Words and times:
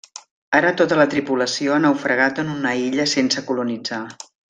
Ara 0.59 0.69
tota 0.79 0.95
la 1.01 1.05
tripulació 1.11 1.75
ha 1.75 1.77
naufragat 1.83 2.41
en 2.45 2.49
una 2.57 2.73
illa 2.87 3.07
sense 3.13 3.45
colonitzar. 3.51 4.01